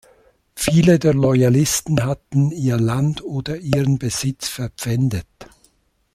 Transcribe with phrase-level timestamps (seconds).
[0.55, 5.27] Viele der Loyalisten hatten ihr Land oder ihren Besitz verpfändet.